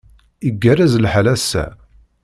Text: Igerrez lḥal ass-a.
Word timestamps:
Igerrez 0.47 0.93
lḥal 1.03 1.27
ass-a. 1.33 1.65